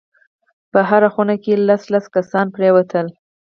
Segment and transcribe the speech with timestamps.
[0.71, 3.07] په هره خونه کښې لس لس کسان پرېوتل.